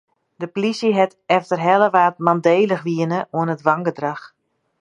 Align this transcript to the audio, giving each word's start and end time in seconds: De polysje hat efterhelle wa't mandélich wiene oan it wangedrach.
De 0.41 0.47
polysje 0.53 0.91
hat 0.99 1.13
efterhelle 1.37 1.87
wa't 1.95 2.23
mandélich 2.25 2.83
wiene 2.87 3.19
oan 3.37 3.51
it 3.55 3.65
wangedrach. 3.67 4.23